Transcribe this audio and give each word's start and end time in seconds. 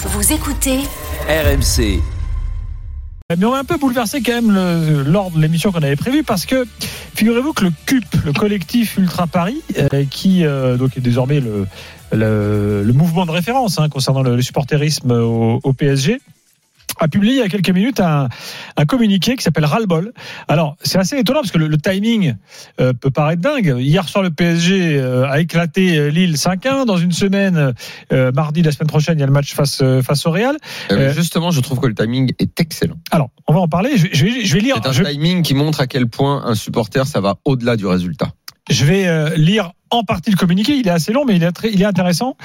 Vous 0.00 0.32
écoutez 0.32 0.78
RMC. 1.28 2.00
Mais 3.36 3.44
on 3.44 3.52
a 3.52 3.58
un 3.58 3.64
peu 3.64 3.76
bouleversé 3.78 4.22
quand 4.22 4.32
même 4.32 4.52
l'ordre 5.06 5.36
de 5.36 5.42
l'émission 5.42 5.72
qu'on 5.72 5.82
avait 5.82 5.96
prévu 5.96 6.22
parce 6.22 6.46
que 6.46 6.64
figurez-vous 7.14 7.52
que 7.52 7.64
le 7.64 7.72
CUP, 7.84 8.04
le 8.24 8.32
collectif 8.32 8.96
Ultra 8.96 9.26
Paris, 9.26 9.60
euh, 9.76 10.04
qui 10.08 10.46
euh, 10.46 10.76
donc 10.76 10.96
est 10.96 11.00
désormais 11.00 11.40
le, 11.40 11.66
le, 12.12 12.84
le 12.84 12.92
mouvement 12.92 13.26
de 13.26 13.32
référence 13.32 13.80
hein, 13.80 13.88
concernant 13.88 14.22
le, 14.22 14.36
le 14.36 14.42
supporterisme 14.42 15.10
au, 15.10 15.58
au 15.62 15.72
PSG, 15.72 16.20
a 16.98 17.08
publié 17.08 17.34
il 17.34 17.38
y 17.38 17.42
a 17.42 17.48
quelques 17.48 17.70
minutes 17.70 18.00
un, 18.00 18.28
un 18.76 18.84
communiqué 18.86 19.36
qui 19.36 19.42
s'appelle 19.42 19.64
Ras-le-bol. 19.64 20.12
Alors, 20.48 20.76
c'est 20.82 20.98
assez 20.98 21.16
étonnant 21.16 21.40
parce 21.40 21.52
que 21.52 21.58
le, 21.58 21.68
le 21.68 21.78
timing 21.78 22.34
euh, 22.80 22.92
peut 22.92 23.10
paraître 23.10 23.40
dingue. 23.42 23.76
Hier 23.78 24.08
soir, 24.08 24.22
le 24.24 24.30
PSG 24.30 24.96
euh, 24.98 25.28
a 25.28 25.40
éclaté 25.40 25.96
euh, 25.98 26.08
Lille 26.10 26.34
5-1. 26.34 26.86
Dans 26.86 26.96
une 26.96 27.12
semaine, 27.12 27.72
euh, 28.12 28.32
mardi, 28.32 28.62
la 28.62 28.72
semaine 28.72 28.88
prochaine, 28.88 29.16
il 29.18 29.20
y 29.20 29.24
a 29.24 29.26
le 29.26 29.32
match 29.32 29.54
face, 29.54 29.82
face 30.02 30.26
au 30.26 30.30
Real. 30.30 30.56
Justement, 31.14 31.50
je 31.50 31.60
trouve 31.60 31.80
que 31.80 31.86
le 31.86 31.94
timing 31.94 32.32
est 32.38 32.60
excellent. 32.60 32.96
Alors, 33.10 33.30
on 33.46 33.52
va 33.54 33.60
en 33.60 33.68
parler. 33.68 33.96
Je, 33.96 34.02
vais- 34.04 34.10
je 34.12 34.24
vais, 34.24 34.44
je 34.44 34.54
vais 34.54 34.60
lire. 34.60 34.76
C'est 34.82 34.88
un 34.88 34.92
je- 34.92 35.02
timing 35.04 35.42
qui 35.42 35.54
montre 35.54 35.80
à 35.80 35.86
quel 35.86 36.08
point 36.08 36.42
un 36.44 36.54
supporter, 36.54 37.06
ça 37.06 37.20
va 37.20 37.36
au-delà 37.44 37.76
du 37.76 37.86
résultat. 37.86 38.30
Je 38.70 38.84
vais 38.84 39.36
lire 39.36 39.72
en 39.90 40.02
partie 40.04 40.30
le 40.30 40.36
communiqué. 40.36 40.74
Il 40.76 40.86
est 40.86 40.90
assez 40.90 41.12
long, 41.12 41.24
mais 41.24 41.36
il 41.36 41.42
est, 41.42 41.52
très- 41.52 41.70
il 41.72 41.80
est 41.82 41.86
intéressant. 41.86 42.36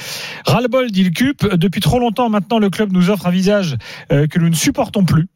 Ras-le-bol, 0.45 0.91
dit 0.91 1.03
le 1.03 1.09
CUP. 1.09 1.55
Depuis 1.55 1.81
trop 1.81 1.99
longtemps 1.99 2.29
maintenant, 2.29 2.59
le 2.59 2.69
club 2.69 2.91
nous 2.91 3.09
offre 3.09 3.27
un 3.27 3.31
visage 3.31 3.77
euh, 4.11 4.27
que 4.27 4.39
nous 4.39 4.49
ne 4.49 4.55
supportons 4.55 5.05
plus. 5.05 5.27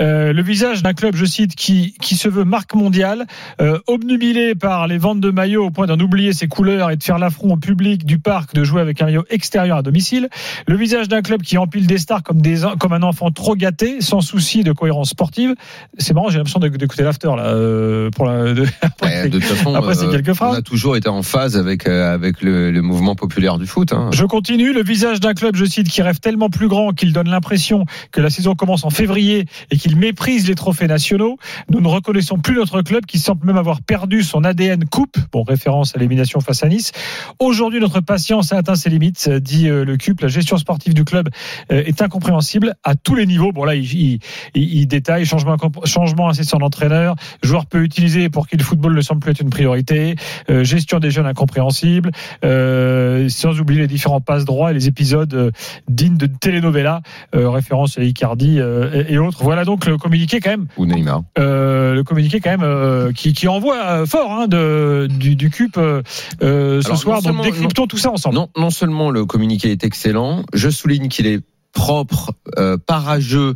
Euh, 0.00 0.32
le 0.32 0.42
visage 0.42 0.82
d'un 0.82 0.92
club, 0.94 1.14
je 1.16 1.24
cite, 1.24 1.54
qui, 1.54 1.94
qui 2.00 2.16
se 2.16 2.28
veut 2.28 2.44
marque 2.44 2.74
mondiale, 2.74 3.26
euh, 3.60 3.78
obnubilé 3.86 4.54
par 4.54 4.86
les 4.86 4.98
ventes 4.98 5.20
de 5.20 5.30
maillots 5.30 5.66
au 5.66 5.70
point 5.70 5.86
d'en 5.86 5.98
oublier 5.98 6.32
ses 6.32 6.48
couleurs 6.48 6.90
et 6.90 6.96
de 6.96 7.02
faire 7.02 7.18
l'affront 7.18 7.52
au 7.54 7.56
public 7.56 8.04
du 8.04 8.18
parc 8.18 8.54
de 8.54 8.64
jouer 8.64 8.80
avec 8.80 9.00
un 9.02 9.06
maillot 9.06 9.24
extérieur 9.30 9.78
à 9.78 9.82
domicile. 9.82 10.28
Le 10.66 10.76
visage 10.76 11.08
d'un 11.08 11.22
club 11.22 11.42
qui 11.42 11.58
empile 11.58 11.86
des 11.86 11.98
stars 11.98 12.22
comme, 12.22 12.40
des, 12.40 12.62
comme 12.78 12.92
un 12.92 13.02
enfant 13.02 13.30
trop 13.30 13.54
gâté, 13.56 14.00
sans 14.00 14.20
souci 14.20 14.62
de 14.62 14.72
cohérence 14.72 15.10
sportive. 15.10 15.54
C'est 15.98 16.14
marrant, 16.14 16.28
j'ai 16.28 16.38
l'impression 16.38 16.60
d'éc- 16.60 16.76
d'écouter 16.76 17.02
l'after 17.02 17.28
là. 17.36 17.46
euh, 17.46 18.10
pour 18.10 18.26
la, 18.26 18.52
de- 18.54 18.66
Eh, 19.24 19.28
de 19.28 19.38
toute 19.38 19.44
façon, 19.48 19.74
Après, 19.74 20.02
euh, 20.02 20.10
quelques 20.10 20.32
phrases. 20.34 20.54
on 20.54 20.58
a 20.58 20.62
toujours 20.62 20.96
été 20.96 21.08
en 21.08 21.22
phase 21.22 21.55
avec, 21.56 21.86
euh, 21.88 22.18
le, 22.42 22.80
mouvement 22.82 23.14
populaire 23.14 23.58
du 23.58 23.66
foot. 23.66 23.92
hein. 23.92 24.10
Je 24.12 24.24
continue. 24.24 24.72
Le 24.72 24.82
visage 24.82 25.20
d'un 25.20 25.34
club, 25.34 25.56
je 25.56 25.64
cite, 25.64 25.88
qui 25.88 26.02
rêve 26.02 26.20
tellement 26.20 26.50
plus 26.50 26.68
grand 26.68 26.92
qu'il 26.92 27.12
donne 27.12 27.28
l'impression 27.28 27.84
que 28.12 28.20
la 28.20 28.30
saison 28.30 28.54
commence 28.54 28.84
en 28.84 28.90
février 28.90 29.46
et 29.70 29.76
qu'il 29.76 29.96
méprise 29.96 30.46
les 30.48 30.54
trophées 30.54 30.86
nationaux. 30.86 31.38
Nous 31.70 31.80
ne 31.80 31.88
reconnaissons 31.88 32.38
plus 32.38 32.54
notre 32.56 32.82
club 32.82 33.06
qui 33.06 33.18
semble 33.18 33.46
même 33.46 33.56
avoir 33.56 33.80
perdu 33.82 34.22
son 34.22 34.44
ADN 34.44 34.84
coupe. 34.86 35.16
Bon, 35.32 35.42
référence 35.42 35.94
à 35.94 35.98
l'élimination 35.98 36.40
face 36.40 36.62
à 36.62 36.68
Nice. 36.68 36.92
Aujourd'hui, 37.38 37.80
notre 37.80 38.00
patience 38.00 38.52
a 38.52 38.58
atteint 38.58 38.74
ses 38.74 38.90
limites, 38.90 39.28
dit 39.28 39.68
euh, 39.68 39.84
le 39.84 39.96
CUP. 39.96 40.20
La 40.20 40.28
gestion 40.28 40.56
sportive 40.58 40.94
du 40.94 41.04
club 41.04 41.28
euh, 41.72 41.82
est 41.84 42.02
incompréhensible 42.02 42.74
à 42.84 42.94
tous 42.94 43.14
les 43.14 43.26
niveaux. 43.26 43.52
Bon, 43.52 43.64
là, 43.64 43.74
il, 43.74 43.84
il, 43.84 44.18
il- 44.54 44.74
il 44.76 44.86
détaille 44.86 45.24
changement, 45.24 45.56
changement 45.84 46.28
incessant 46.28 46.58
d'entraîneur, 46.58 47.16
joueur 47.42 47.66
peu 47.66 47.82
utilisé 47.82 48.28
pour 48.28 48.46
qui 48.46 48.56
le 48.56 48.64
football 48.64 48.94
ne 48.94 49.00
semble 49.00 49.20
plus 49.20 49.30
être 49.32 49.40
une 49.40 49.50
priorité, 49.50 50.16
gestion 50.48 50.98
des 50.98 51.10
jeunes 51.10 51.26
incompréhensible, 51.46 52.10
euh, 52.44 53.28
sans 53.28 53.60
oublier 53.60 53.80
les 53.82 53.86
différents 53.86 54.20
passes 54.20 54.44
droits 54.44 54.70
et 54.72 54.74
les 54.74 54.88
épisodes 54.88 55.32
euh, 55.34 55.50
dignes 55.88 56.16
de 56.16 56.26
telenovela, 56.26 57.02
euh, 57.34 57.48
référence 57.50 57.98
à 57.98 58.02
Icardi 58.02 58.58
euh, 58.58 59.04
et, 59.08 59.14
et 59.14 59.18
autres. 59.18 59.42
Voilà 59.42 59.64
donc 59.64 59.86
le 59.86 59.96
communiqué 59.96 60.40
quand 60.40 60.50
même, 60.50 60.66
Ou 60.76 60.86
Neymar. 60.86 61.22
euh, 61.38 61.94
le 61.94 62.02
communiqué 62.02 62.40
quand 62.40 62.50
même 62.50 62.62
euh, 62.62 63.12
qui, 63.12 63.32
qui 63.32 63.48
envoie 63.48 64.04
fort 64.06 64.32
hein, 64.32 64.48
de, 64.48 65.08
du, 65.10 65.36
du 65.36 65.50
CUP 65.50 65.74
ce 65.76 66.86
Alors, 66.86 66.98
soir. 66.98 67.22
Donc 67.22 67.42
décryptons 67.42 67.86
tout 67.86 67.98
ça 67.98 68.10
ensemble. 68.10 68.34
Non, 68.34 68.48
non 68.56 68.70
seulement 68.70 69.10
le 69.10 69.24
communiqué 69.24 69.70
est 69.70 69.84
excellent, 69.84 70.42
je 70.52 70.68
souligne 70.68 71.08
qu'il 71.08 71.26
est 71.26 71.40
propre, 71.72 72.32
euh, 72.58 72.76
pas 72.78 72.98
rageux, 72.98 73.54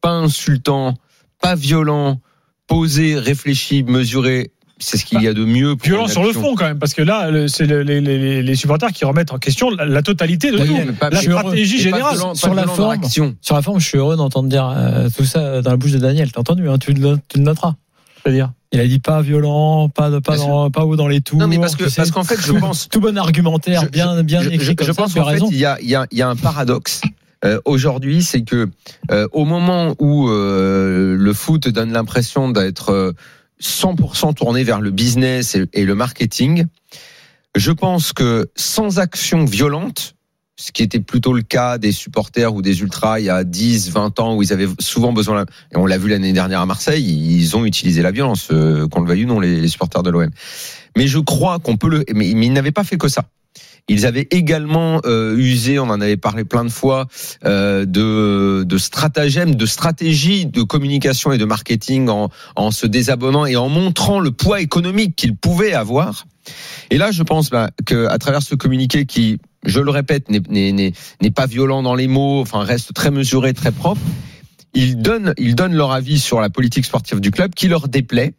pas 0.00 0.10
insultant, 0.10 0.94
pas 1.40 1.54
violent, 1.54 2.20
posé, 2.66 3.18
réfléchi, 3.18 3.82
mesuré. 3.82 4.50
C'est 4.84 4.96
ce 4.96 5.04
qu'il 5.04 5.22
y 5.22 5.28
a 5.28 5.32
de 5.32 5.44
mieux 5.44 5.76
pour 5.76 5.86
Violent 5.86 6.08
sur 6.08 6.22
le 6.24 6.32
fond 6.32 6.54
quand 6.56 6.64
même, 6.64 6.78
parce 6.78 6.92
que 6.94 7.02
là, 7.02 7.30
le- 7.30 7.46
c'est 7.48 7.66
le- 7.66 7.82
les, 7.82 8.00
les, 8.00 8.42
les 8.42 8.54
supporters 8.56 8.90
qui 8.92 9.04
remettent 9.04 9.32
en 9.32 9.38
question 9.38 9.70
la, 9.70 9.84
la 9.86 10.02
totalité 10.02 10.50
de 10.50 10.58
Oui, 10.58 10.66
tout. 10.66 10.74
mais 10.74 10.92
pas- 10.92 11.10
La 11.10 11.20
stratégie 11.22 11.78
générale. 11.78 12.14
violent- 12.16 12.34
Sur 12.34 12.54
la 12.54 12.66
forme. 12.66 13.00
Sur 13.40 13.54
la 13.54 13.62
forme, 13.62 13.78
je 13.80 13.86
suis 13.86 13.98
heureux 13.98 14.16
d'entendre 14.16 14.48
dire 14.48 14.68
euh, 14.76 15.08
tout 15.16 15.24
ça 15.24 15.62
dans 15.62 15.70
la 15.70 15.76
bouche 15.76 15.92
de 15.92 15.98
Daniel. 15.98 16.32
T'as 16.32 16.40
entendu, 16.40 16.68
hein, 16.68 16.78
tu, 16.78 16.92
le, 16.92 17.18
tu 17.28 17.38
le 17.38 17.44
noteras. 17.44 17.74
C'est-à-dire 18.22 18.52
Il 18.72 18.80
a 18.80 18.86
dit 18.86 18.98
pas 19.00 19.20
violent, 19.22 19.88
pas 19.88 20.10
de, 20.10 20.18
pas, 20.18 20.36
dans, 20.36 20.70
pas 20.70 20.84
haut 20.84 20.96
dans 20.96 21.08
les 21.08 21.20
tours. 21.20 21.38
Non, 21.38 21.46
mais 21.48 21.58
parce 21.58 21.76
que- 21.76 21.94
parce 21.94 22.10
qu'en 22.10 22.24
fait, 22.24 22.40
je 22.40 22.52
pense- 22.52 22.88
tout 22.88 23.00
bon 23.00 23.16
argumentaire, 23.18 23.82
Je- 23.82 23.88
bien, 23.88 24.22
bien 24.22 24.42
je, 24.42 24.48
écrit 24.50 24.64
je- 24.66 24.72
comme 24.72 24.86
je 24.86 24.92
ça. 24.92 25.02
pense 25.02 25.12
tu 25.12 25.18
as 25.18 25.22
qu'en 25.22 25.28
fait, 25.28 25.34
raison. 25.34 25.48
il 25.50 25.58
y 25.58 25.64
a, 25.64 25.78
il 25.80 25.88
y 25.88 25.94
a- 25.94 26.06
il 26.10 26.18
y 26.18 26.22
a 26.22 26.28
un 26.28 26.36
paradoxe. 26.36 27.02
euh, 27.44 27.58
Aujourd'hui, 27.64 28.22
c'est 28.22 28.42
que 28.42 28.68
euh, 29.10 29.26
au 29.32 29.44
moment 29.44 29.96
où 29.98 30.28
euh, 30.28 31.16
le 31.18 31.32
foot 31.32 31.68
donne 31.68 31.92
l'impression 31.92 32.50
d'être 32.50 32.90
euh, 32.90 33.12
100% 33.62 34.34
tourné 34.34 34.64
vers 34.64 34.80
le 34.80 34.90
business 34.90 35.56
et, 35.72 35.84
le 35.84 35.94
marketing, 35.94 36.66
je 37.54 37.70
pense 37.70 38.12
que 38.12 38.50
sans 38.56 38.98
action 38.98 39.44
violente, 39.44 40.14
ce 40.56 40.72
qui 40.72 40.82
était 40.82 41.00
plutôt 41.00 41.32
le 41.32 41.42
cas 41.42 41.78
des 41.78 41.92
supporters 41.92 42.54
ou 42.54 42.62
des 42.62 42.80
ultras 42.80 43.20
il 43.20 43.26
y 43.26 43.30
a 43.30 43.44
10, 43.44 43.90
20 43.90 44.20
ans 44.20 44.36
où 44.36 44.42
ils 44.42 44.52
avaient 44.52 44.68
souvent 44.78 45.12
besoin, 45.12 45.44
et 45.72 45.76
on 45.76 45.86
l'a 45.86 45.98
vu 45.98 46.08
l'année 46.08 46.32
dernière 46.32 46.60
à 46.60 46.66
Marseille, 46.66 47.04
ils 47.04 47.56
ont 47.56 47.64
utilisé 47.64 48.02
la 48.02 48.10
violence, 48.10 48.48
euh, 48.50 48.88
qu'on 48.88 49.00
le 49.00 49.08
veuille 49.08 49.24
ou 49.24 49.28
non, 49.28 49.40
les, 49.40 49.60
les 49.60 49.68
supporters 49.68 50.02
de 50.02 50.10
l'OM. 50.10 50.30
Mais 50.96 51.06
je 51.06 51.18
crois 51.18 51.58
qu'on 51.58 51.76
peut 51.76 51.88
le, 51.88 52.04
mais, 52.14 52.32
mais 52.34 52.46
ils 52.46 52.52
n'avaient 52.52 52.72
pas 52.72 52.84
fait 52.84 52.98
que 52.98 53.08
ça. 53.08 53.24
Ils 53.88 54.06
avaient 54.06 54.28
également 54.30 55.00
euh, 55.04 55.36
usé, 55.36 55.78
on 55.78 55.84
en 55.84 56.00
avait 56.00 56.16
parlé 56.16 56.44
plein 56.44 56.64
de 56.64 56.70
fois, 56.70 57.08
euh, 57.44 57.84
de, 57.84 58.62
de 58.62 58.78
stratagèmes, 58.78 59.54
de 59.54 59.66
stratégies 59.66 60.46
de 60.46 60.62
communication 60.62 61.32
et 61.32 61.38
de 61.38 61.44
marketing 61.44 62.08
en, 62.08 62.30
en 62.56 62.70
se 62.70 62.86
désabonnant 62.86 63.44
et 63.44 63.56
en 63.56 63.68
montrant 63.68 64.20
le 64.20 64.30
poids 64.30 64.60
économique 64.60 65.16
qu'ils 65.16 65.36
pouvaient 65.36 65.74
avoir. 65.74 66.26
Et 66.90 66.98
là, 66.98 67.10
je 67.10 67.22
pense 67.22 67.50
bah, 67.50 67.70
que 67.84 68.06
à 68.06 68.18
travers 68.18 68.42
ce 68.42 68.54
communiqué 68.54 69.04
qui, 69.04 69.38
je 69.64 69.80
le 69.80 69.90
répète, 69.90 70.28
n'est 70.30 71.30
pas 71.34 71.46
violent 71.46 71.82
dans 71.82 71.94
les 71.94 72.08
mots, 72.08 72.40
enfin 72.40 72.62
reste 72.62 72.94
très 72.94 73.10
mesuré, 73.10 73.52
très 73.52 73.72
propre, 73.72 74.00
ils 74.74 74.96
donnent, 74.96 75.34
ils 75.38 75.54
donnent 75.54 75.74
leur 75.74 75.92
avis 75.92 76.18
sur 76.18 76.40
la 76.40 76.50
politique 76.50 76.84
sportive 76.84 77.20
du 77.20 77.30
club 77.30 77.54
qui 77.54 77.68
leur 77.68 77.88
déplaît. 77.88 78.34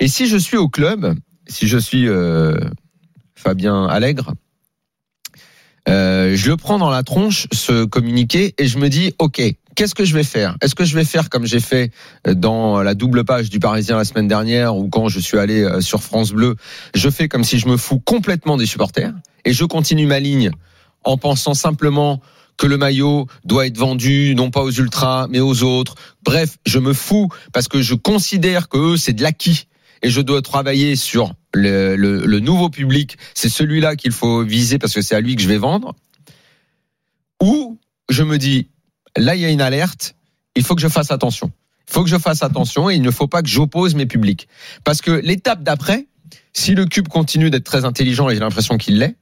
Et 0.00 0.08
si 0.08 0.26
je 0.26 0.36
suis 0.36 0.56
au 0.56 0.68
club, 0.68 1.14
si 1.48 1.66
je 1.66 1.78
suis 1.78 2.08
euh, 2.08 2.56
Fabien 3.34 3.86
Allègre, 3.86 4.34
euh, 5.88 6.36
je 6.36 6.48
le 6.50 6.56
prends 6.56 6.78
dans 6.78 6.90
la 6.90 7.02
tronche, 7.02 7.46
ce 7.52 7.84
communiqué, 7.84 8.54
et 8.58 8.66
je 8.66 8.78
me 8.78 8.88
dis, 8.88 9.14
OK, 9.18 9.40
qu'est-ce 9.74 9.94
que 9.94 10.04
je 10.04 10.14
vais 10.14 10.24
faire? 10.24 10.56
Est-ce 10.60 10.74
que 10.74 10.84
je 10.84 10.94
vais 10.94 11.04
faire 11.04 11.30
comme 11.30 11.46
j'ai 11.46 11.60
fait 11.60 11.90
dans 12.26 12.82
la 12.82 12.94
double 12.94 13.24
page 13.24 13.48
du 13.48 13.58
Parisien 13.58 13.96
la 13.96 14.04
semaine 14.04 14.28
dernière, 14.28 14.76
ou 14.76 14.88
quand 14.88 15.08
je 15.08 15.18
suis 15.18 15.38
allé 15.38 15.62
euh, 15.62 15.80
sur 15.80 16.02
France 16.02 16.32
Bleu, 16.32 16.56
je 16.94 17.08
fais 17.08 17.28
comme 17.28 17.44
si 17.44 17.58
je 17.58 17.68
me 17.68 17.76
fous 17.76 18.00
complètement 18.00 18.56
des 18.56 18.66
supporters, 18.66 19.12
et 19.44 19.52
je 19.52 19.64
continue 19.64 20.06
ma 20.06 20.20
ligne 20.20 20.50
en 21.04 21.16
pensant 21.16 21.54
simplement 21.54 22.20
que 22.58 22.66
le 22.66 22.76
maillot 22.76 23.26
doit 23.44 23.66
être 23.66 23.78
vendu 23.78 24.34
non 24.34 24.50
pas 24.50 24.62
aux 24.62 24.72
ultras 24.72 25.28
mais 25.30 25.40
aux 25.40 25.62
autres. 25.62 25.94
Bref, 26.24 26.58
je 26.66 26.78
me 26.80 26.92
fous 26.92 27.28
parce 27.52 27.68
que 27.68 27.80
je 27.80 27.94
considère 27.94 28.68
que 28.68 28.78
eux 28.78 28.96
c'est 28.96 29.12
de 29.12 29.22
l'acquis 29.22 29.68
et 30.02 30.10
je 30.10 30.20
dois 30.20 30.42
travailler 30.42 30.96
sur 30.96 31.34
le, 31.54 32.38
nouveau 32.40 32.68
public. 32.68 33.18
C'est 33.34 33.48
celui-là 33.48 33.96
qu'il 33.96 34.12
faut 34.12 34.44
viser 34.44 34.78
parce 34.78 34.94
que 34.94 35.02
c'est 35.02 35.14
à 35.14 35.20
lui 35.20 35.36
que 35.36 35.42
je 35.42 35.48
vais 35.48 35.58
vendre. 35.58 35.94
Ou 37.42 37.78
je 38.08 38.22
me 38.22 38.38
dis 38.38 38.68
là 39.16 39.34
il 39.34 39.40
y 39.40 39.44
a 39.44 39.50
une 39.50 39.60
alerte, 39.60 40.14
il 40.54 40.64
faut 40.64 40.74
que 40.74 40.80
je 40.82 40.88
fasse 40.88 41.10
attention. 41.10 41.52
Il 41.88 41.92
faut 41.92 42.04
que 42.04 42.10
je 42.10 42.18
fasse 42.18 42.42
attention 42.42 42.90
et 42.90 42.94
il 42.94 43.02
ne 43.02 43.10
faut 43.10 43.28
pas 43.28 43.42
que 43.42 43.48
j'oppose 43.48 43.94
mes 43.94 44.06
publics 44.06 44.48
parce 44.84 45.00
que 45.00 45.10
l'étape 45.10 45.62
d'après, 45.62 46.06
si 46.52 46.74
le 46.74 46.84
cube 46.86 47.08
continue 47.08 47.50
d'être 47.50 47.64
très 47.64 47.84
intelligent 47.84 48.28
et 48.28 48.34
j'ai 48.34 48.40
l'impression 48.40 48.76
qu'il 48.76 48.98
l'est, 48.98 49.16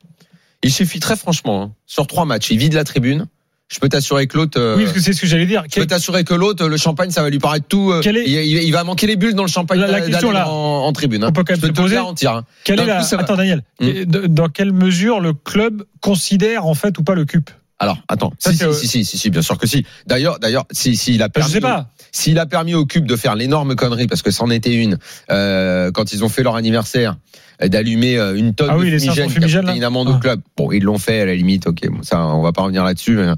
il 0.62 0.72
suffit 0.72 1.00
très 1.00 1.16
franchement, 1.16 1.62
hein, 1.62 1.74
sur 1.86 2.06
trois 2.06 2.24
matchs, 2.24 2.50
il 2.50 2.58
vide 2.58 2.72
la 2.72 2.84
tribune. 2.84 3.26
Je 3.68 3.80
peux 3.80 3.88
t'assurer 3.88 4.28
que 4.28 4.36
l'autre. 4.38 4.60
euh, 4.60 4.76
Oui, 4.76 4.84
parce 4.84 4.94
que 4.94 5.00
c'est 5.02 5.12
ce 5.12 5.20
que 5.20 5.26
j'allais 5.26 5.46
dire. 5.46 5.64
je 5.68 5.80
peux 5.80 5.86
t'assurer 5.86 6.22
que 6.22 6.34
l'autre, 6.34 6.68
le 6.68 6.76
champagne, 6.76 7.10
ça 7.10 7.22
va 7.22 7.30
lui 7.30 7.40
paraître 7.40 7.66
tout. 7.66 7.90
euh, 7.90 8.00
Quel 8.00 8.16
est- 8.16 8.24
il, 8.46 8.70
va 8.72 8.84
manquer 8.84 9.08
les 9.08 9.16
bulles 9.16 9.34
dans 9.34 9.42
le 9.42 9.48
champagne 9.48 9.80
La- 9.80 9.88
la 9.88 10.00
question, 10.02 10.30
là, 10.30 10.48
en, 10.48 10.84
en 10.86 10.92
tribune. 10.92 11.24
hein. 11.24 11.28
on 11.30 11.32
peut 11.32 11.42
quand 11.42 11.54
même 11.54 11.56
je 11.56 11.62
peux 11.62 11.66
se 11.68 11.72
te 11.72 11.80
poser. 11.80 11.94
garantir. 11.96 12.32
hein. 12.32 12.44
Quelle 12.62 12.78
est 12.80 12.86
la... 12.86 13.00
coup. 13.02 13.14
Attends, 13.18 13.36
Daniel. 13.36 13.62
De- 13.80 14.26
Dans 14.28 14.48
quelle 14.48 14.72
mesure 14.72 15.18
le 15.20 15.32
club 15.32 15.82
considère 16.00 16.66
en 16.66 16.74
fait 16.74 16.96
ou 16.98 17.02
pas 17.02 17.14
le 17.16 17.24
CUP? 17.24 17.50
Alors, 17.78 17.98
attends. 18.08 18.32
Ça, 18.38 18.52
Si, 18.52 18.64
euh, 18.64 18.72
si, 18.72 18.88
si, 18.88 19.04
si, 19.04 19.18
si, 19.18 19.30
bien 19.30 19.42
sûr 19.42 19.58
que 19.58 19.66
si. 19.66 19.84
D'ailleurs, 20.06 20.38
d'ailleurs, 20.38 20.64
si, 20.70 20.96
si, 20.96 21.14
il 21.14 21.22
a 21.22 21.26
Je 21.26 21.30
permis. 21.30 21.50
sais 21.52 21.60
pas. 21.60 21.90
S'il 22.10 22.38
a 22.38 22.46
permis 22.46 22.74
au 22.74 22.86
Cube 22.86 23.06
de 23.06 23.16
faire 23.16 23.34
l'énorme 23.34 23.74
connerie, 23.76 24.06
parce 24.06 24.22
que 24.22 24.30
c'en 24.30 24.48
était 24.50 24.74
une, 24.74 24.98
euh, 25.30 25.90
quand 25.92 26.12
ils 26.12 26.24
ont 26.24 26.30
fait 26.30 26.42
leur 26.42 26.56
anniversaire, 26.56 27.16
euh, 27.62 27.68
d'allumer 27.68 28.16
euh, 28.16 28.34
une 28.36 28.54
tonne 28.54 28.68
Ah 28.70 28.78
oui, 28.78 28.86
de 28.86 28.92
les 28.92 28.98
500 29.00 29.28
fumigène, 29.28 29.68
une 29.76 29.84
amende 29.84 30.08
Ah. 30.10 30.16
au 30.16 30.18
club. 30.18 30.40
Bon, 30.56 30.72
ils 30.72 30.82
l'ont 30.82 30.96
fait 30.98 31.20
à 31.20 31.26
la 31.26 31.34
limite, 31.34 31.66
ok, 31.66 31.86
bon, 31.90 32.02
ça, 32.02 32.24
on 32.26 32.40
va 32.42 32.52
pas 32.52 32.62
revenir 32.62 32.82
là-dessus. 32.84 33.16
Mais, 33.16 33.32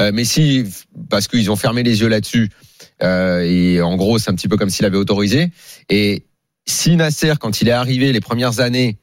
euh, 0.00 0.10
mais 0.14 0.24
si, 0.24 0.64
parce 1.10 1.28
qu'ils 1.28 1.50
ont 1.50 1.56
fermé 1.56 1.82
les 1.82 2.00
yeux 2.00 2.08
là-dessus, 2.08 2.50
euh, 3.02 3.40
et 3.42 3.82
en 3.82 3.96
gros, 3.96 4.18
c'est 4.18 4.30
un 4.30 4.34
petit 4.34 4.48
peu 4.48 4.56
comme 4.56 4.70
s'il 4.70 4.86
avait 4.86 4.96
autorisé. 4.96 5.50
Et 5.90 6.24
si 6.66 6.96
Nasser, 6.96 7.34
quand 7.38 7.60
il 7.60 7.68
est 7.68 7.72
arrivé 7.72 8.12
les 8.12 8.20
premières 8.20 8.60
années, 8.60 8.96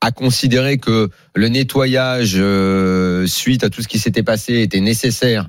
a 0.00 0.10
considéré 0.12 0.78
que 0.78 1.10
le 1.34 1.48
nettoyage 1.48 2.34
euh, 2.36 3.26
suite 3.26 3.64
à 3.64 3.70
tout 3.70 3.82
ce 3.82 3.88
qui 3.88 3.98
s'était 3.98 4.22
passé 4.22 4.60
était 4.60 4.80
nécessaire 4.80 5.48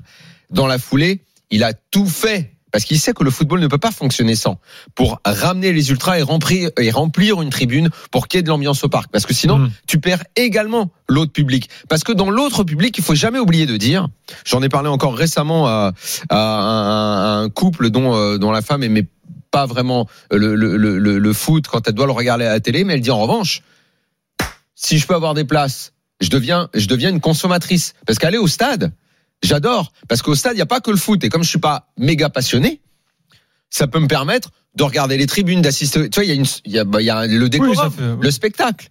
dans 0.50 0.66
la 0.66 0.78
foulée, 0.78 1.20
il 1.50 1.62
a 1.64 1.72
tout 1.74 2.06
fait 2.06 2.54
parce 2.70 2.84
qu'il 2.84 2.98
sait 3.00 3.14
que 3.14 3.24
le 3.24 3.30
football 3.30 3.60
ne 3.60 3.66
peut 3.66 3.78
pas 3.78 3.90
fonctionner 3.90 4.34
sans 4.34 4.60
pour 4.94 5.20
ramener 5.24 5.72
les 5.72 5.90
ultras 5.90 6.18
et 6.18 6.22
remplir 6.22 6.70
et 6.78 6.90
remplir 6.90 7.40
une 7.40 7.48
tribune 7.48 7.88
pour 8.10 8.28
qu'il 8.28 8.36
y 8.36 8.40
ait 8.40 8.42
de 8.42 8.48
l'ambiance 8.48 8.84
au 8.84 8.90
parc 8.90 9.10
parce 9.10 9.24
que 9.24 9.32
sinon 9.32 9.58
Mm. 9.58 9.70
tu 9.86 9.98
perds 10.00 10.24
également 10.36 10.90
l'autre 11.08 11.32
public 11.32 11.70
parce 11.88 12.04
que 12.04 12.12
dans 12.12 12.28
l'autre 12.28 12.64
public 12.64 12.96
il 12.98 13.02
faut 13.04 13.14
jamais 13.14 13.38
oublier 13.38 13.64
de 13.64 13.76
dire 13.78 14.08
j'en 14.44 14.60
ai 14.62 14.68
parlé 14.68 14.88
encore 14.90 15.16
récemment 15.16 15.66
à, 15.66 15.92
à 16.28 16.36
un, 16.38 17.16
à 17.16 17.42
un 17.42 17.48
couple 17.48 17.88
dont 17.88 18.14
euh, 18.14 18.36
dont 18.36 18.50
la 18.50 18.60
femme 18.60 18.82
aimait 18.82 19.06
pas 19.50 19.64
vraiment 19.64 20.06
le, 20.30 20.54
le, 20.54 20.76
le, 20.76 20.98
le- 20.98 21.18
le 21.18 21.32
foot 21.32 21.66
quand 21.68 21.88
elle 21.88 21.94
doit 21.94 22.04
le 22.06 22.12
regarder 22.12 22.44
à 22.44 22.50
la 22.50 22.60
télé 22.60 22.84
mais 22.84 22.94
elle 22.94 23.00
dit 23.00 23.10
en 23.10 23.18
revanche 23.20 23.62
si 24.88 24.98
je 24.98 25.06
peux 25.06 25.14
avoir 25.14 25.34
des 25.34 25.44
places 25.44 25.92
je 26.20 26.30
deviens 26.36 26.68
je 26.74 26.86
deviens 26.86 27.10
une 27.10 27.20
consommatrice 27.20 27.94
parce 28.06 28.18
qu'aller 28.18 28.38
au 28.38 28.48
stade 28.48 28.92
J'adore 29.42 29.92
parce 30.08 30.22
qu'au 30.22 30.34
stade 30.34 30.54
il 30.56 30.58
y 30.58 30.62
a 30.62 30.66
pas 30.74 30.80
que 30.80 30.90
le 30.90 30.96
foot 30.96 31.22
et 31.24 31.28
comme 31.28 31.44
je 31.44 31.48
suis 31.48 31.60
pas 31.60 31.88
méga 31.96 32.28
passionné, 32.28 32.80
ça 33.70 33.86
peut 33.86 34.00
me 34.00 34.08
permettre 34.08 34.50
de 34.74 34.82
regarder 34.82 35.16
les 35.16 35.26
tribunes, 35.26 35.62
d'assister. 35.62 36.08
Tu 36.10 36.14
vois, 36.16 36.24
il 36.24 36.28
y 36.28 36.32
a 36.32 36.34
une, 36.34 36.46
y 36.66 36.78
a, 36.78 36.84
bah, 36.84 37.00
il 37.00 37.04
y 37.04 37.10
a 37.10 37.26
le 37.26 37.48
Oui, 37.60 37.76
le 38.20 38.30
spectacle. 38.30 38.88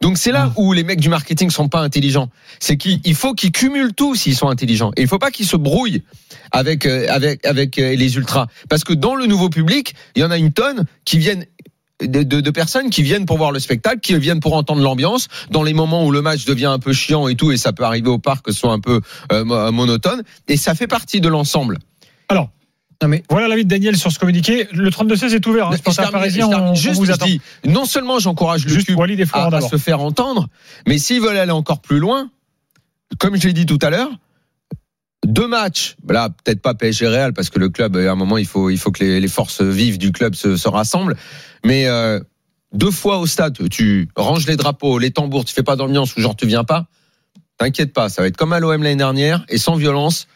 Donc 0.00 0.18
c'est 0.18 0.32
là 0.32 0.46
Mm. 0.46 0.52
où 0.56 0.72
les 0.74 0.84
mecs 0.84 1.00
du 1.00 1.08
marketing 1.08 1.50
sont 1.50 1.68
pas 1.68 1.80
intelligents. 1.80 2.28
C'est 2.60 2.76
qu'il 2.76 3.00
il 3.04 3.14
faut 3.14 3.32
qu'ils 3.32 3.52
cumulent 3.52 3.94
tout 3.94 4.14
s'ils 4.14 4.36
sont 4.36 4.48
intelligents. 4.48 4.90
Et 4.96 5.02
il 5.02 5.08
faut 5.08 5.18
pas 5.18 5.30
qu'ils 5.30 5.46
se 5.46 5.56
brouillent 5.56 6.02
avec 6.52 6.84
euh, 6.84 7.06
avec 7.08 7.46
avec 7.46 7.78
euh, 7.78 7.96
les 7.96 8.16
ultras 8.16 8.48
parce 8.68 8.84
que 8.84 8.92
dans 8.92 9.14
le 9.14 9.26
nouveau 9.26 9.48
public, 9.48 9.94
il 10.14 10.20
y 10.20 10.24
en 10.24 10.30
a 10.30 10.36
une 10.36 10.52
tonne 10.52 10.84
qui 11.06 11.16
viennent 11.16 11.46
de, 12.08 12.22
de- 12.22 12.40
de 12.40 12.50
personnes 12.50 12.90
qui 12.90 13.02
viennent 13.02 13.26
pour 13.26 13.36
voir 13.38 13.52
le 13.52 13.58
spectacle, 13.58 14.00
qui 14.00 14.16
viennent 14.18 14.40
pour 14.40 14.54
entendre 14.54 14.82
l'ambiance, 14.82 15.28
dans 15.50 15.62
les 15.62 15.74
moments 15.74 16.04
où 16.06 16.10
le 16.12 16.22
match 16.22 16.44
devient 16.44 16.66
un 16.66 16.78
peu 16.78 16.92
chiant 16.92 17.28
et 17.28 17.34
tout, 17.34 17.52
et 17.52 17.56
ça 17.56 17.72
peut 17.72 17.84
arriver 17.84 18.08
au 18.08 18.18
parc 18.18 18.46
que 18.46 18.52
ce 18.52 18.58
soit 18.60 18.72
un 18.72 18.80
peu 18.80 19.00
euh, 19.32 19.44
mo- 19.44 19.70
monotone, 19.72 20.22
et 20.48 20.56
ça 20.56 20.74
fait 20.74 20.86
partie 20.86 21.20
de 21.20 21.28
l'ensemble. 21.28 21.78
Alors, 22.28 22.50
Non, 23.02 23.08
mais- 23.08 23.22
voilà 23.28 23.48
l'avis 23.48 23.64
de 23.64 23.68
Daniel 23.68 23.96
sur 23.96 24.10
ce 24.12 24.18
communiqué. 24.18 24.66
Le 24.72 24.88
32-16 24.90 25.34
est 25.34 25.46
ouvert. 25.46 25.66
Hein, 25.68 25.70
Je 25.92 25.96
termine- 26.10 26.22
on 26.70 26.74
juste, 26.74 26.94
vous 26.96 27.04
je 27.04 27.10
dis, 27.26 27.40
non 27.66 27.84
seulement 27.84 28.18
j'encourage 28.18 28.64
le 28.64 28.70
cube 28.86 28.96
à, 29.56 29.60
se 29.68 29.76
faire 29.76 30.00
entendre, 30.00 30.48
mais 30.86 30.96
s'ils 30.98 31.20
veulent 31.20 31.36
aller 31.36 31.50
encore 31.52 31.80
plus 31.80 31.98
loin, 31.98 32.30
comme 33.18 33.36
je 33.36 33.46
l'ai 33.46 33.52
dit 33.52 33.66
tout 33.66 33.78
à 33.82 33.90
l'heure, 33.90 34.10
deux 35.24 35.46
matchs, 35.46 35.96
là 36.08 36.28
peut-être 36.28 36.60
pas 36.60 36.74
PSG 36.74 37.08
Real 37.08 37.32
parce 37.32 37.50
que 37.50 37.58
le 37.58 37.68
club, 37.68 37.96
à 37.96 38.10
un 38.10 38.14
moment 38.14 38.38
il 38.38 38.46
faut 38.46 38.70
il 38.70 38.78
faut 38.78 38.90
que 38.90 39.02
les, 39.02 39.20
les 39.20 39.28
forces 39.28 39.62
vives 39.62 39.98
du 39.98 40.12
club 40.12 40.34
se, 40.34 40.56
se 40.56 40.68
rassemblent, 40.68 41.16
mais 41.64 41.86
euh, 41.86 42.20
deux 42.72 42.90
fois 42.90 43.18
au 43.18 43.26
stade, 43.26 43.56
tu 43.70 44.08
ranges 44.16 44.46
les 44.46 44.56
drapeaux, 44.56 44.98
les 44.98 45.10
tambours, 45.10 45.44
tu 45.44 45.54
fais 45.54 45.62
pas 45.62 45.76
d'ambiance 45.76 46.16
ou 46.16 46.20
genre 46.20 46.36
tu 46.36 46.46
viens 46.46 46.64
pas, 46.64 46.86
t'inquiète 47.58 47.92
pas, 47.92 48.08
ça 48.08 48.22
va 48.22 48.28
être 48.28 48.36
comme 48.36 48.52
à 48.52 48.60
l'OM 48.60 48.82
l'année 48.82 48.96
dernière 48.96 49.44
et 49.48 49.58
sans 49.58 49.76
violence. 49.76 50.26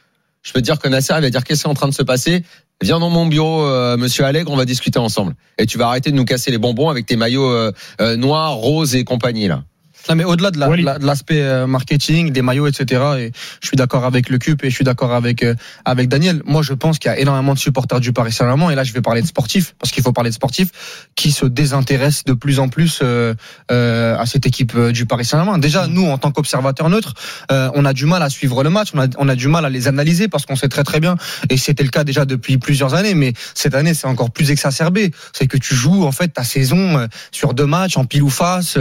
Je 0.43 0.53
peux 0.53 0.61
te 0.61 0.65
dire 0.65 0.79
que 0.79 0.89
Nasser 0.89 1.15
il 1.17 1.23
va 1.23 1.31
dire 1.31 1.45
qu'est-ce 1.45 1.63
qui 1.63 1.69
est 1.69 1.71
en 1.71 1.75
train 1.75 1.89
de 1.89 1.95
se 1.95 2.03
passer? 2.03 2.45
Viens 2.81 3.01
dans 3.01 3.11
mon 3.11 3.27
bureau, 3.27 3.65
euh, 3.65 3.97
Monsieur 3.97 4.25
Allègre, 4.25 4.53
on 4.53 4.57
va 4.57 4.65
discuter 4.65 5.01
ensemble. 5.01 5.35
Et 5.59 5.67
tu 5.67 5.79
vas 5.79 5.89
arrêter 5.89 6.13
de 6.13 6.17
nous 6.17 6.25
casser 6.25 6.53
les 6.53 6.59
bonbons 6.59 6.89
avec 6.89 7.07
tes 7.07 7.17
maillots 7.17 7.51
euh, 7.51 7.73
euh, 8.01 8.17
noirs, 8.17 8.55
roses 8.55 8.95
et 8.95 9.03
compagnie 9.03 9.49
là. 9.49 9.65
Non, 10.09 10.15
mais 10.17 10.25
au-delà 10.25 10.51
de 10.51 10.59
la- 10.59 10.69
Walid. 10.69 10.85
la- 10.85 10.99
de 10.99 11.07
l'aspect 11.07 11.43
euh, 11.43 11.67
marketing, 11.67 12.31
des 12.33 12.43
maillots, 12.43 12.67
etc. 12.67 13.03
Et 13.19 13.33
je 13.63 13.67
suis 13.67 13.77
d'accord 13.77 14.05
avec 14.05 14.29
le 14.31 14.39
CUP 14.39 14.65
et 14.65 14.71
je 14.71 14.75
suis 14.75 14.85
d'accord 14.85 15.13
avec 15.13 15.43
euh, 15.43 15.55
avec 15.85 16.09
Daniel. 16.09 16.43
Moi, 16.47 16.63
je 16.63 16.73
pense 16.73 16.99
qu'il 16.99 17.11
y 17.11 17.15
a 17.15 17.19
énormément 17.19 17.55
de 17.55 17.59
supporters 17.59 18.01
du 18.01 18.13
Paris 18.13 18.33
Saint-Germain. 18.33 18.71
Et 18.71 18.75
là, 18.75 18.85
je 18.85 18.93
vais 18.93 19.03
parler 19.03 19.21
de 19.23 19.27
sportifs 19.27 19.75
parce 19.79 19.93
qu'il 19.93 20.03
faut 20.03 20.13
parler 20.13 20.31
de 20.31 20.35
sportifs 20.35 20.69
qui 21.15 21.31
se 21.33 21.45
désintéressent 21.47 22.25
de 22.25 22.33
plus 22.33 22.59
en 22.59 22.69
plus 22.69 23.01
euh, 23.03 23.35
euh, 23.71 24.17
à 24.19 24.25
cette 24.27 24.47
équipe 24.47 24.77
du 24.79 25.05
Paris 25.07 25.25
Saint-Germain. 25.27 25.59
Déjà, 25.59 25.87
nous, 25.87 26.07
en 26.07 26.17
tant 26.19 26.31
qu'observateurs 26.31 26.89
neutres, 26.89 27.15
on 27.51 27.85
a 27.85 27.93
du 27.93 28.07
mal 28.07 28.23
à 28.23 28.31
suivre 28.31 28.63
le 28.65 28.71
match. 28.71 28.89
On 28.95 29.01
a, 29.01 29.07
on 29.19 29.29
a 29.29 29.35
du 29.35 29.49
mal 29.49 29.65
à 29.67 29.69
les 29.71 29.89
analyser 29.89 30.29
parce 30.29 30.47
qu'on 30.47 30.57
sait 30.57 30.69
très 30.69 30.85
très 30.85 31.01
bien. 31.01 31.17
Et 31.51 31.57
c'était 31.59 31.83
le 31.83 31.91
cas 31.91 32.05
déjà 32.05 32.25
depuis 32.25 32.57
plusieurs 32.59 32.95
années. 32.95 33.15
Mais 33.15 33.33
cette 33.55 33.75
année, 33.75 33.93
c'est 33.95 34.07
encore 34.07 34.31
plus 34.31 34.51
exacerbé. 34.51 35.11
C'est 35.33 35.47
que 35.47 35.59
tu 35.59 35.75
joues 35.75 36.05
en 36.05 36.13
fait 36.13 36.29
ta 36.29 36.45
saison 36.45 37.09
sur 37.31 37.53
deux 37.55 37.67
matchs 37.67 37.97
en 37.97 38.05
pile 38.05 38.23
ou 38.23 38.31
face 38.31 38.79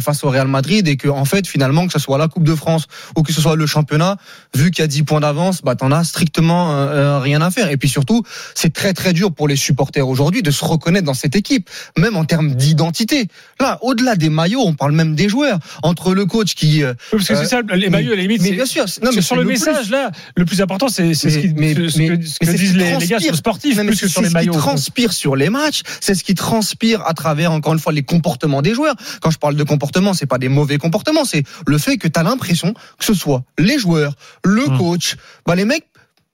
face 0.00 0.24
au 0.24 0.30
Real 0.30 0.48
Madrid 0.48 0.61
et 0.70 0.96
que 0.96 1.08
en 1.08 1.24
fait 1.24 1.46
finalement 1.46 1.86
que 1.86 1.92
ce 1.92 1.98
soit 1.98 2.18
la 2.18 2.28
Coupe 2.28 2.44
de 2.44 2.54
France 2.54 2.86
ou 3.16 3.22
que 3.22 3.32
ce 3.32 3.40
soit 3.40 3.56
le 3.56 3.66
championnat 3.66 4.16
vu 4.54 4.70
qu'il 4.70 4.82
y 4.82 4.84
a 4.84 4.86
10 4.86 5.02
points 5.02 5.20
d'avance 5.20 5.62
bah 5.62 5.74
t'en 5.74 5.90
as 5.92 6.04
strictement 6.04 6.72
euh, 6.72 6.86
euh, 6.88 7.18
rien 7.18 7.40
à 7.42 7.50
faire 7.50 7.68
et 7.70 7.76
puis 7.76 7.88
surtout 7.88 8.22
c'est 8.54 8.72
très 8.72 8.92
très 8.94 9.12
dur 9.12 9.32
pour 9.32 9.48
les 9.48 9.56
supporters 9.56 10.06
aujourd'hui 10.08 10.42
de 10.42 10.50
se 10.50 10.64
reconnaître 10.64 11.04
dans 11.06 11.14
cette 11.14 11.36
équipe 11.36 11.68
même 11.98 12.16
en 12.16 12.24
termes 12.24 12.54
d'identité 12.54 13.28
là 13.60 13.78
au-delà 13.82 14.16
des 14.16 14.30
maillots 14.30 14.62
on 14.64 14.74
parle 14.74 14.92
même 14.92 15.14
des 15.14 15.28
joueurs 15.28 15.58
entre 15.82 16.14
le 16.14 16.26
coach 16.26 16.54
qui 16.54 16.82
euh, 16.82 16.94
Oui, 17.12 17.18
parce 17.18 17.28
que 17.28 17.34
c'est 17.36 17.44
ça, 17.46 17.60
les 17.74 17.84
mais- 17.86 17.90
maillots, 17.90 18.12
à 18.12 18.16
la 18.16 18.22
limite. 18.22 18.42
mais 18.42 18.52
bien 18.52 18.66
sûr 18.66 18.84
non 19.02 19.10
mais 19.14 19.20
sur 19.22 19.36
le 19.36 19.42
plus. 19.42 19.52
message, 19.52 19.90
là, 19.90 20.10
le 20.36 20.44
plus 20.44 20.60
important, 20.60 20.88
c'est 20.88 21.14
ce, 21.14 21.26
Mais- 21.28 21.40
qui- 21.40 21.54
mais- 21.54 21.74
ce- 21.74 21.88
ce 21.88 21.98
mais- 21.98 22.08
que, 22.18 22.26
ce 22.26 22.36
mais 22.44 22.54
disent 22.54 22.76
les, 22.76 22.84
les 22.84 22.90
gars 22.90 22.98
sur 22.98 23.08
transpire. 23.08 23.30
le 23.32 23.36
sportif, 23.36 23.76
Non, 23.76 23.84
mais 23.84 23.88
plus 23.90 24.00
que 24.00 24.08
sur 24.08 24.20
les 24.20 24.26
c'est 24.26 24.30
ce 24.30 24.34
maillots. 24.34 24.52
qui 24.52 24.58
transpire 24.58 25.12
sur 25.12 25.36
les 25.36 25.48
matchs, 25.50 25.82
c'est 26.00 26.14
ce 26.14 26.22
qui 26.24 26.34
transpire 26.34 27.02
à 27.06 27.14
travers 27.14 27.52
encore 27.52 27.72
une 27.72 27.78
fois 27.78 27.92
les 27.92 28.02
comportements 28.02 28.62
des 28.62 28.74
joueurs. 28.74 28.94
Quand 29.20 29.30
je 29.30 29.38
parle 29.38 29.54
de 29.56 29.64
comportement, 29.64 30.14
c'est 30.14 30.26
pas 30.26 30.38
des 30.38 30.48
mauvais 30.52 30.78
comportements, 30.78 31.24
c'est 31.24 31.42
le 31.66 31.78
fait 31.78 31.96
que 31.98 32.08
tu 32.08 32.18
as 32.18 32.22
l'impression 32.22 32.72
que 32.98 33.04
ce 33.04 33.14
soit 33.14 33.42
les 33.58 33.78
joueurs, 33.78 34.14
le 34.44 34.64
Hum. 34.68 34.78
coach, 34.78 35.16
bah 35.46 35.54
les 35.56 35.64
mecs 35.64 35.86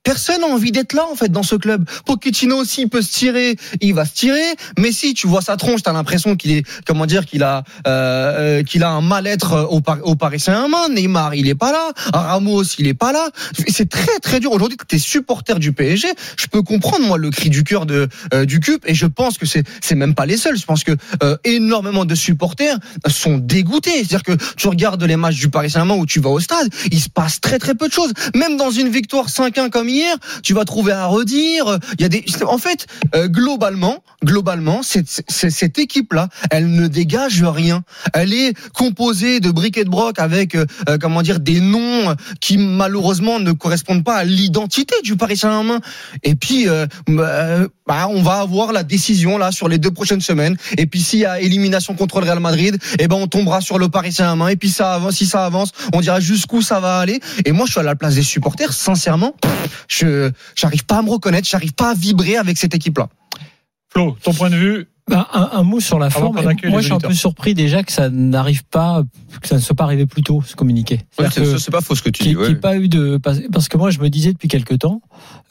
Personne 0.09 0.41
n'a 0.41 0.47
envie 0.47 0.73
d'être 0.73 0.95
là 0.95 1.07
en 1.13 1.15
fait 1.15 1.31
dans 1.31 1.43
ce 1.43 1.55
club. 1.55 1.85
Pochettino 2.07 2.65
s'il 2.65 2.89
peut 2.89 3.03
se 3.03 3.13
tirer, 3.13 3.57
il 3.83 3.93
va 3.93 4.07
se 4.07 4.15
tirer. 4.15 4.41
Mais 4.79 4.91
si 4.91 5.13
tu 5.13 5.27
vois 5.27 5.43
sa 5.43 5.59
tronche, 5.59 5.83
t'as 5.83 5.93
l'impression 5.93 6.35
qu'il 6.35 6.53
est 6.53 6.63
comment 6.87 7.05
dire 7.05 7.27
qu'il 7.27 7.43
a 7.43 7.63
euh, 7.87 7.91
euh, 7.91 8.63
qu'il 8.63 8.85
a 8.85 8.89
un 8.89 9.03
mal-être 9.03 9.69
au, 9.71 9.83
Par- 9.83 9.99
au 10.05 10.15
Paris 10.15 10.41
Saint-Germain. 10.41 10.89
Neymar, 10.89 11.35
il 11.35 11.47
est 11.47 11.55
pas 11.55 11.73
là. 11.73 11.93
Ramos, 12.15 12.63
il 12.79 12.87
est 12.87 12.95
pas 12.95 13.13
là. 13.13 13.29
C'est 13.69 13.91
très 13.91 14.19
très 14.23 14.41
dur 14.41 14.51
aujourd'hui. 14.53 14.79
T'es 14.89 14.99
supporter 14.99 15.59
du 15.59 15.75
PSG. 15.75 16.09
Je 16.39 16.47
peux 16.47 16.63
comprendre 16.63 17.05
moi 17.07 17.19
le 17.19 17.29
cri 17.29 17.51
du 17.51 17.63
cœur 17.63 17.85
euh, 17.91 18.47
du 18.47 18.61
CUP 18.61 18.83
et 18.87 18.95
je 18.95 19.05
pense 19.05 19.37
que 19.37 19.45
c'est 19.45 19.65
c'est 19.83 19.95
même 19.95 20.15
pas 20.15 20.25
les 20.25 20.39
seuls. 20.39 20.57
Je 20.57 20.65
pense 20.65 20.85
que 20.85 20.93
euh, 21.23 21.37
énormément 21.45 22.07
de 22.07 22.15
supporters 22.15 22.79
sont 23.09 23.37
dégoûtés. 23.37 23.91
C'est-à-dire 23.91 24.23
que 24.23 24.33
tu 24.57 24.69
regardes 24.69 25.03
les 25.03 25.17
matchs 25.17 25.37
du 25.37 25.51
Paris 25.51 25.69
Saint-Germain 25.69 25.97
où 25.97 26.07
tu 26.07 26.19
vas 26.19 26.31
au 26.31 26.41
stade, 26.41 26.73
il 26.91 26.99
se 26.99 27.11
passe 27.11 27.43
très 27.43 27.59
très 27.59 27.75
peu 27.75 27.89
de 27.89 27.93
choses. 27.93 28.15
Même 28.35 28.57
dans 28.57 28.71
une 28.71 28.89
victoire 28.89 29.29
5-1 29.29 29.69
comme 29.69 29.91
hier, 29.91 29.98
tu 30.43 30.55
vas 30.55 30.65
trouver 30.65 30.93
à 30.93 31.07
redire. 31.07 31.79
Il 31.99 32.03
y 32.03 32.05
a 32.05 32.09
des, 32.09 32.25
en 32.47 32.59
fait, 32.59 32.87
euh, 33.15 33.29
globalement, 33.29 34.03
globalement, 34.25 34.83
cette, 34.83 35.09
cette, 35.09 35.51
cette 35.51 35.79
équipe-là, 35.79 36.29
elle 36.51 36.71
ne 36.71 36.89
dégage 36.89 37.43
rien. 37.43 37.83
Elle 38.13 38.33
est 38.33 38.55
composée 38.73 39.41
de 39.41 39.51
briques 39.51 39.79
et 39.79 39.85
de 39.85 39.91
broc 39.91 40.19
avec, 40.19 40.55
euh, 40.55 40.67
euh, 40.89 40.99
comment 41.01 41.23
dire, 41.23 41.41
des 41.41 41.61
noms 41.61 42.15
qui 42.41 42.59
malheureusement 42.59 43.41
ne 43.41 43.53
correspondent 43.53 44.05
pas 44.05 44.17
à 44.17 44.25
l'identité 44.25 44.95
du 45.03 45.17
Paris 45.17 45.37
Saint-Germain. 45.37 45.81
Et 46.23 46.35
puis, 46.35 46.69
euh, 46.69 46.87
euh, 47.09 47.69
bah, 47.87 48.09
on 48.11 48.23
va 48.23 48.41
avoir 48.41 48.73
la 48.73 48.83
décision 48.83 49.39
là 49.39 49.53
sur 49.53 49.69
les 49.69 49.79
deux 49.79 49.91
prochaines 49.91 50.21
semaines. 50.21 50.57
Et 50.77 50.87
puis, 50.87 51.01
s'il 51.01 51.21
y 51.21 51.25
a 51.25 51.41
élimination 51.41 51.95
contre 51.95 52.21
le 52.21 52.27
Real 52.27 52.41
Madrid, 52.41 52.79
eh 52.99 53.09
ben 53.09 53.17
on 53.17 53.27
tombera 53.27 53.61
sur 53.61 53.79
le 53.79 53.89
Paris 53.89 54.13
Saint-Germain. 54.13 54.49
Et 54.49 54.57
puis 54.57 54.71
ça 54.71 54.95
avance, 54.95 55.17
si 55.17 55.27
ça 55.27 55.45
avance, 55.45 55.73
on 55.93 56.01
dira 56.01 56.21
jusqu'où 56.21 56.63
ça 56.63 56.81
va 56.81 56.99
aller. 56.99 57.21
Et 57.45 57.53
moi, 57.53 57.67
je 57.67 57.73
suis 57.73 57.81
à 57.81 57.85
la 57.85 57.97
place 57.97 58.15
des 58.15 58.23
supporters. 58.23 58.73
Sincèrement, 58.73 59.35
je 59.89 60.31
j'arrive 60.55 60.85
pas 60.85 60.99
à 60.99 61.03
me 61.03 61.11
reconnaître, 61.11 61.49
j'arrive 61.49 61.75
pas 61.75 61.91
à 61.91 61.95
vibrer 61.95 62.37
avec 62.37 62.57
cette 62.59 62.75
équipe-là. 62.75 63.09
Flo, 63.89 64.17
ton 64.23 64.33
point 64.33 64.51
de 64.51 64.57
vue 64.57 64.87
Ben, 65.09 65.27
un, 65.33 65.49
un 65.53 65.63
mot 65.63 65.81
sur 65.81 65.99
la 65.99 66.11
forme. 66.11 66.37
Moi, 66.65 66.81
je 66.81 66.85
suis 66.85 66.93
un 66.93 66.99
peu 66.99 67.15
surpris 67.15 67.55
déjà 67.55 67.83
que 67.83 67.93
ça 67.93 68.11
n'arrive 68.11 68.65
pas, 68.65 69.03
que 69.41 69.49
ça 69.49 69.57
ne 69.57 69.61
soit 69.61 69.75
pas 69.77 69.85
arrivé 69.85 70.07
plus 70.07 70.23
tôt, 70.23 70.43
ce 70.45 70.55
communiqué. 70.55 71.01
Ouais, 71.19 71.27
c'est 71.31 71.71
pas 71.71 71.81
faux 71.81 71.95
ce 71.95 72.03
que 72.03 72.11
tu 72.11 72.23
qu'il 72.23 72.33
dis. 72.33 72.37
ouais. 72.37 72.55
pas 72.57 72.77
eu 72.77 72.89
de 72.89 73.19
parce 73.19 73.69
que 73.69 73.77
moi 73.77 73.91
je 73.91 74.01
me 74.01 74.09
disais 74.11 74.33
depuis 74.33 74.49
quelque 74.49 74.75
temps 74.75 75.01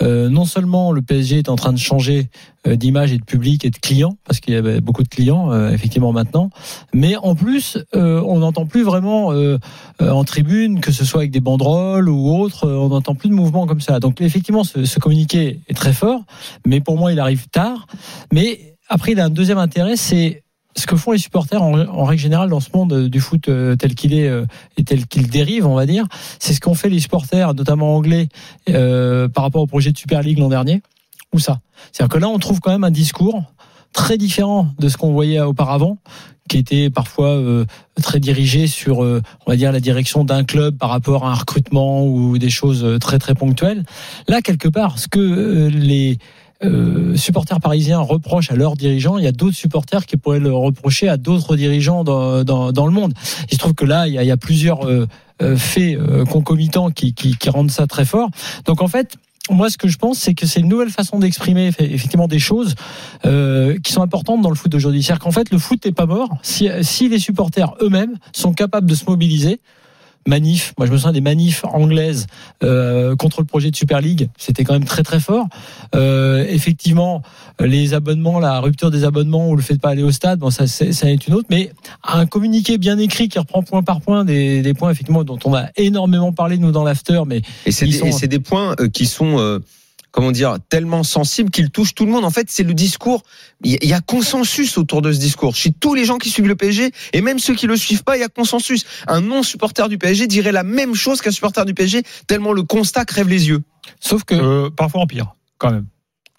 euh, 0.01 0.29
non 0.29 0.45
seulement 0.45 0.91
le 0.91 1.01
PSG 1.01 1.39
est 1.39 1.49
en 1.49 1.55
train 1.55 1.73
de 1.73 1.77
changer 1.77 2.29
euh, 2.67 2.75
d'image 2.75 3.11
et 3.13 3.17
de 3.17 3.23
public 3.23 3.65
et 3.65 3.69
de 3.69 3.77
clients 3.77 4.17
parce 4.25 4.39
qu'il 4.39 4.53
y 4.53 4.57
avait 4.57 4.81
beaucoup 4.81 5.03
de 5.03 5.07
clients 5.07 5.51
euh, 5.51 5.71
effectivement 5.71 6.11
maintenant 6.13 6.49
mais 6.93 7.15
en 7.17 7.35
plus 7.35 7.77
euh, 7.95 8.21
on 8.25 8.39
n'entend 8.39 8.65
plus 8.65 8.83
vraiment 8.83 9.31
euh, 9.31 9.57
euh, 10.01 10.09
en 10.11 10.23
tribune 10.23 10.79
que 10.81 10.91
ce 10.91 11.05
soit 11.05 11.21
avec 11.21 11.31
des 11.31 11.39
banderoles 11.41 12.09
ou 12.09 12.29
autre 12.37 12.65
euh, 12.67 12.77
on 12.77 12.89
n'entend 12.89 13.15
plus 13.15 13.29
de 13.29 13.35
mouvements 13.35 13.65
comme 13.67 13.81
ça 13.81 13.99
donc 13.99 14.21
effectivement 14.21 14.63
ce, 14.63 14.85
ce 14.85 14.99
communiqué 14.99 15.61
est 15.67 15.73
très 15.73 15.93
fort 15.93 16.21
mais 16.65 16.79
pour 16.81 16.97
moi 16.97 17.11
il 17.11 17.19
arrive 17.19 17.47
tard 17.49 17.87
mais 18.31 18.76
après 18.89 19.13
il 19.13 19.19
a 19.19 19.25
un 19.25 19.29
deuxième 19.29 19.57
intérêt 19.57 19.95
c'est 19.95 20.43
ce 20.77 20.85
que 20.85 20.95
font 20.95 21.11
les 21.11 21.17
supporters 21.17 21.61
en, 21.61 21.79
en 21.79 22.03
règle 22.05 22.21
générale 22.21 22.49
dans 22.49 22.59
ce 22.59 22.69
monde 22.73 22.93
euh, 22.93 23.09
du 23.09 23.19
foot 23.19 23.49
euh, 23.49 23.75
tel 23.75 23.95
qu'il 23.95 24.13
est 24.13 24.27
euh, 24.27 24.45
et 24.77 24.83
tel 24.83 25.07
qu'il 25.07 25.27
dérive, 25.27 25.65
on 25.65 25.73
va 25.73 25.85
dire, 25.85 26.05
c'est 26.39 26.53
ce 26.53 26.61
qu'ont 26.61 26.75
fait 26.75 26.89
les 26.89 26.99
supporters, 26.99 27.53
notamment 27.53 27.95
anglais, 27.95 28.29
euh, 28.69 29.27
par 29.27 29.43
rapport 29.43 29.63
au 29.63 29.67
projet 29.67 29.91
de 29.91 29.97
Super 29.97 30.21
League 30.21 30.37
l'an 30.37 30.49
dernier. 30.49 30.81
Où 31.33 31.39
ça? 31.39 31.59
C'est-à-dire 31.91 32.13
que 32.13 32.19
là, 32.19 32.29
on 32.29 32.37
trouve 32.37 32.59
quand 32.59 32.71
même 32.71 32.83
un 32.83 32.91
discours 32.91 33.43
très 33.91 34.17
différent 34.17 34.67
de 34.79 34.87
ce 34.87 34.97
qu'on 34.97 35.11
voyait 35.11 35.41
auparavant, 35.41 35.97
qui 36.47 36.57
était 36.57 36.89
parfois 36.89 37.29
euh, 37.29 37.65
très 38.01 38.19
dirigé 38.19 38.67
sur, 38.67 39.03
euh, 39.03 39.21
on 39.45 39.51
va 39.51 39.57
dire, 39.57 39.71
la 39.71 39.79
direction 39.79 40.23
d'un 40.23 40.43
club 40.43 40.77
par 40.77 40.89
rapport 40.89 41.25
à 41.25 41.31
un 41.31 41.33
recrutement 41.33 42.05
ou 42.05 42.37
des 42.37 42.49
choses 42.49 42.97
très 43.01 43.19
très 43.19 43.33
ponctuelles. 43.33 43.83
Là, 44.27 44.41
quelque 44.41 44.67
part, 44.67 44.99
ce 44.99 45.07
que 45.07 45.19
euh, 45.19 45.69
les 45.69 46.17
euh, 46.63 47.15
supporters 47.15 47.59
parisiens 47.59 47.99
reprochent 47.99 48.51
à 48.51 48.55
leurs 48.55 48.75
dirigeants, 48.75 49.17
il 49.17 49.23
y 49.23 49.27
a 49.27 49.31
d'autres 49.31 49.55
supporters 49.55 50.05
qui 50.05 50.17
pourraient 50.17 50.39
le 50.39 50.53
reprocher 50.53 51.07
à 51.07 51.17
d'autres 51.17 51.55
dirigeants 51.55 52.03
dans, 52.03 52.43
dans, 52.43 52.71
dans 52.71 52.85
le 52.85 52.93
monde. 52.93 53.13
Il 53.49 53.53
se 53.53 53.59
trouve 53.59 53.73
que 53.75 53.85
là, 53.85 54.07
il 54.07 54.13
y 54.13 54.17
a, 54.17 54.23
il 54.23 54.27
y 54.27 54.31
a 54.31 54.37
plusieurs 54.37 54.87
euh, 54.87 55.07
euh, 55.41 55.55
faits 55.55 55.97
euh, 55.97 56.25
concomitants 56.25 56.89
qui, 56.89 57.13
qui, 57.13 57.37
qui 57.37 57.49
rendent 57.49 57.71
ça 57.71 57.85
très 57.85 58.05
fort. 58.05 58.29
Donc 58.65 58.81
en 58.81 58.87
fait, 58.87 59.17
moi, 59.49 59.69
ce 59.69 59.77
que 59.77 59.87
je 59.87 59.97
pense, 59.97 60.17
c'est 60.17 60.33
que 60.33 60.45
c'est 60.45 60.59
une 60.59 60.67
nouvelle 60.67 60.89
façon 60.89 61.19
d'exprimer 61.19 61.69
eff- 61.69 61.81
effectivement 61.81 62.27
des 62.27 62.39
choses 62.39 62.75
euh, 63.25 63.77
qui 63.81 63.93
sont 63.93 64.01
importantes 64.01 64.41
dans 64.41 64.49
le 64.49 64.55
foot 64.55 64.69
d'aujourd'hui. 64.71 65.01
C'est-à-dire 65.01 65.23
qu'en 65.23 65.31
fait, 65.31 65.51
le 65.51 65.57
foot 65.57 65.85
n'est 65.85 65.93
pas 65.93 66.05
mort 66.05 66.37
si, 66.41 66.67
si 66.81 67.07
les 67.07 67.19
supporters 67.19 67.73
eux-mêmes 67.81 68.17
sont 68.33 68.53
capables 68.53 68.89
de 68.89 68.95
se 68.95 69.05
mobiliser. 69.05 69.61
Manif, 70.27 70.73
moi 70.77 70.85
je 70.85 70.91
me 70.91 70.97
souviens 70.97 71.13
des 71.13 71.21
manifs 71.21 71.63
anglaises 71.63 72.27
euh, 72.63 73.15
contre 73.15 73.39
le 73.41 73.45
projet 73.47 73.71
de 73.71 73.75
Super 73.75 74.01
League, 74.01 74.29
c'était 74.37 74.63
quand 74.63 74.73
même 74.73 74.83
très 74.85 75.01
très 75.03 75.19
fort. 75.19 75.47
Euh, 75.95 76.45
effectivement, 76.49 77.21
les 77.59 77.93
abonnements, 77.93 78.39
la 78.39 78.59
rupture 78.59 78.91
des 78.91 79.03
abonnements 79.05 79.49
ou 79.49 79.55
le 79.55 79.61
fait 79.61 79.75
de 79.75 79.79
pas 79.79 79.89
aller 79.89 80.03
au 80.03 80.11
stade, 80.11 80.39
bon 80.39 80.49
ça 80.51 80.67
c'est 80.67 80.91
ça 80.91 81.09
est 81.09 81.27
une 81.27 81.33
autre, 81.33 81.47
mais 81.49 81.71
un 82.03 82.25
communiqué 82.25 82.77
bien 82.77 82.97
écrit 82.99 83.29
qui 83.29 83.39
reprend 83.39 83.63
point 83.63 83.83
par 83.83 84.01
point 84.01 84.25
des, 84.25 84.61
des 84.61 84.73
points 84.73 84.91
effectivement 84.91 85.23
dont 85.23 85.39
on 85.45 85.55
a 85.55 85.67
énormément 85.77 86.33
parlé 86.33 86.57
nous 86.57 86.71
dans 86.71 86.83
l'after, 86.83 87.21
mais 87.25 87.41
Et 87.65 87.71
c'est 87.71 87.85
des, 87.85 87.93
sont- 88.11 88.27
des 88.27 88.39
points 88.39 88.75
euh, 88.79 88.89
qui 88.89 89.05
sont, 89.05 89.39
euh, 89.39 89.59
comment 90.17 90.31
dire, 90.31 90.57
tellement 90.69 91.03
sensibles 91.03 91.51
qu'ils 91.51 91.69
touchent 91.69 91.93
tout 91.93 92.03
le 92.07 92.11
monde. 92.11 92.25
En 92.25 92.31
fait, 92.31 92.47
c'est 92.49 92.63
le 92.63 92.73
discours. 92.73 93.21
Il 93.63 93.77
y 93.85 93.93
a- 93.93 94.01
consensus 94.01 94.75
autour 94.79 95.03
de 95.03 95.11
ce 95.11 95.19
discours. 95.19 95.55
Chez 95.55 95.71
tous 95.71 95.93
les 95.93 96.05
gens 96.05 96.17
qui 96.17 96.31
suivent 96.31 96.47
le 96.47 96.55
PSG 96.55 96.91
et 97.13 97.21
même 97.21 97.37
ceux 97.37 97.53
qui 97.53 97.67
le 97.67 97.77
suivent 97.77 98.03
pas, 98.03 98.17
il 98.17 98.21
y 98.21 98.23
a 98.23 98.27
consensus. 98.27 98.83
Un 99.07 99.21
non 99.21 99.43
supporter 99.43 99.87
du 99.89 99.99
PSG 99.99 100.25
dirait 100.25 100.51
la 100.51 100.63
même 100.63 100.95
chose 100.95 101.21
qu'un 101.21 101.29
supporter 101.29 101.65
du 101.65 101.75
PSG, 101.75 102.01
tellement 102.25 102.51
le 102.51 102.63
constat 102.63 103.05
crève 103.05 103.27
les 103.27 103.47
yeux. 103.49 103.61
sauf 103.99 104.23
que 104.23 104.33
Euh, 104.33 104.69
parfois 104.71 105.01
empire, 105.01 105.35
quand 105.59 105.69
même. 105.71 105.85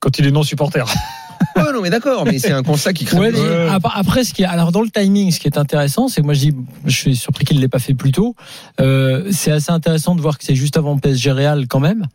Quand 0.01 0.19
il 0.19 0.27
est 0.27 0.33
non 0.33 0.43
supporter. 0.43 0.85
Ouais, 1.67 1.73
non, 1.73 1.81
mais 1.83 1.91
d'accord, 1.91 2.25
mais 2.25 2.39
c'est 2.39 2.53
un 2.53 2.63
constat 2.63 2.93
qui 2.93 3.05
crève 3.05 3.21
Ouais. 3.21 3.33
Ouais. 3.33 3.69
ap- 3.71 3.87
après, 3.95 4.25
ce 4.25 4.33
qui 4.35 4.43
est, 4.43 4.47
alors 4.47 4.73
dans 4.73 4.83
le 4.83 4.91
timing, 4.91 5.31
ce 5.31 5.41
qui 5.41 5.49
est 5.49 5.59
intéressant, 5.59 6.09
c'est 6.09 6.21
que 6.21 6.27
moi 6.27 6.35
je 6.35 6.41
dis, 6.41 6.55
je 6.87 6.97
suis 6.97 7.17
surpris 7.17 7.45
qu'il 7.45 7.61
l'ait 7.61 7.69
pas 7.69 7.79
fait 7.79 7.95
plus 7.95 8.13
tôt. 8.13 8.35
Euh, 8.81 9.29
c'est 9.33 9.51
assez 9.53 9.71
intéressant 9.73 10.15
de 10.15 10.21
voir 10.21 10.39
que 10.39 10.45
c'est 10.45 10.55
juste 10.55 10.77
avant 10.77 10.99
PSG 10.99 11.33
Real 11.33 11.67
quand 11.69 11.81
même, 11.81 12.07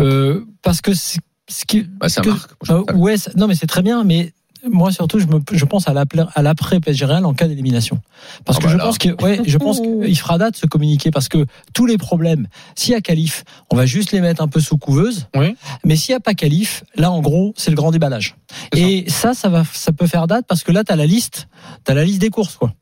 euh, 0.00 0.44
parce 0.62 0.80
que 0.80 0.92
ce 0.94 1.18
qui, 1.66 1.82
Bah, 2.00 2.08
ça 2.08 2.20
que- 2.20 2.28
marque. 2.30 2.50
Euh, 2.70 2.82
ouais, 2.94 3.16
non 3.36 3.46
mais 3.46 3.54
c'est 3.54 3.66
très 3.66 3.82
bien, 3.82 4.04
mais 4.04 4.32
moi 4.70 4.92
surtout 4.92 5.18
je, 5.18 5.26
me, 5.26 5.40
je 5.52 5.64
pense 5.64 5.88
à 5.88 5.92
l'après 5.92 6.24
à 6.34 6.42
l'après 6.42 6.80
PSG 6.80 7.04
Real 7.04 7.24
en 7.24 7.34
cas 7.34 7.48
d'élimination, 7.48 8.00
parce 8.44 8.58
Ah 8.58 8.60
que 8.62 8.66
bah 8.66 8.72
je 8.72 8.76
là. 8.78 8.84
pense 8.84 8.98
que 8.98 9.22
ouais, 9.22 9.40
je 9.46 9.58
pense 9.58 9.80
qu'il 9.80 10.18
fera 10.18 10.38
date 10.38 10.56
ce 10.56 10.66
communiqué 10.66 11.10
parce 11.10 11.28
que 11.28 11.46
tous 11.72 11.86
les 11.86 11.96
problèmes, 11.98 12.46
s'il 12.74 12.92
y 12.92 12.96
a 12.96 13.00
qualif, 13.00 13.44
on 13.70 13.76
va 13.76 13.86
juste 13.86 14.12
les 14.12 14.20
mettre 14.20 14.42
un 14.42 14.48
peu 14.48 14.60
sous 14.60 14.76
couveuse, 14.78 15.28
Oui. 15.36 15.54
mais 15.84 15.96
s'il 15.96 16.12
y 16.12 16.16
a 16.16 16.20
pas 16.20 16.34
qualif, 16.34 16.84
là 16.96 17.10
en 17.10 17.20
gros 17.20 17.52
c'est 17.56 17.70
le 17.70 17.76
grand 17.76 17.90
déballage. 17.90 18.36
Et 18.76 19.04
ça, 19.08 19.32
ça 19.34 19.48
va, 19.48 19.62
ça 19.72 19.92
peut 19.92 20.06
faire 20.06 20.26
date 20.26 20.44
parce 20.48 20.64
que 20.64 20.72
là, 20.72 20.82
tu 20.84 20.92
as 20.92 20.96
la 20.96 21.06
liste, 21.06 21.48
tu 21.86 21.94
la 21.94 22.04
liste 22.04 22.20
des 22.20 22.30
courses, 22.30 22.56
quoi. 22.56 22.72